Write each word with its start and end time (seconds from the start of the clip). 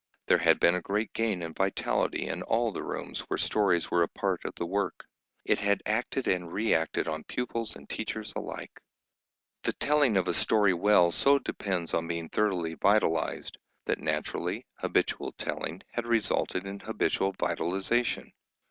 There 0.25 0.39
had 0.39 0.59
been 0.59 0.73
a 0.73 0.81
great 0.81 1.13
gain 1.13 1.43
in 1.43 1.53
vitality 1.53 2.25
in 2.27 2.41
all 2.41 2.71
the 2.71 2.81
rooms 2.81 3.19
where 3.29 3.37
stories 3.37 3.91
were 3.91 4.01
a 4.01 4.07
part 4.07 4.43
of 4.45 4.55
the 4.55 4.65
work. 4.65 5.05
It 5.45 5.59
had 5.59 5.83
acted 5.85 6.25
and 6.27 6.51
reacted 6.51 7.07
on 7.07 7.23
pupils 7.23 7.75
and 7.75 7.87
teachers 7.87 8.33
alike. 8.35 8.81
The 9.61 9.73
telling 9.73 10.17
of 10.17 10.27
a 10.27 10.33
story 10.33 10.73
well 10.73 11.11
so 11.11 11.37
depends 11.37 11.93
on 11.93 12.07
being 12.07 12.29
thoroughly 12.29 12.73
vitalised 12.75 13.57
that, 13.85 13.99
naturally, 13.99 14.65
habitual 14.79 15.33
telling 15.33 15.81
had 15.91 16.07
resulted 16.07 16.65
in 16.65 16.79
habitual 16.79 17.33
vitalisation. 17.37 18.31